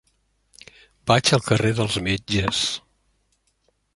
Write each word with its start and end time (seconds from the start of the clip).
Vaig 1.11 1.33
al 1.37 1.43
carrer 1.51 1.71
dels 1.81 1.99
Metges. 2.09 2.65